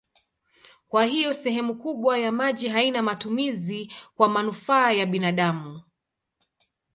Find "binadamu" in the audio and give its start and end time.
5.05-5.81